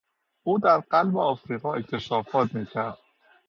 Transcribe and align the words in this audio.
او 0.43 0.59
در 0.59 0.79
قلب 0.79 1.17
آفریقا 1.17 1.73
اکتشاف 1.73 2.35
میکرد. 2.55 2.97